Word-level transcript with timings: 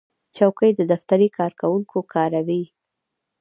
چوکۍ 0.35 0.71
د 0.75 0.81
دفتر 0.91 1.19
کارکوونکي 1.37 1.99
کاروي. 2.13 2.63